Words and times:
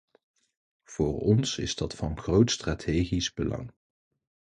Voor 0.83 1.19
ons 1.19 1.57
is 1.57 1.75
dat 1.75 1.93
van 1.95 2.17
groot 2.19 2.51
strategisch 2.51 3.33
belang. 3.33 3.73